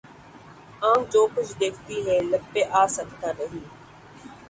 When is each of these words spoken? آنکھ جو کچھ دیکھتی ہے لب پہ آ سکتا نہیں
آنکھ 0.81 1.11
جو 1.13 1.25
کچھ 1.35 1.53
دیکھتی 1.59 1.97
ہے 2.07 2.19
لب 2.21 2.43
پہ 2.53 2.61
آ 2.73 2.85
سکتا 2.89 3.31
نہیں 3.37 3.65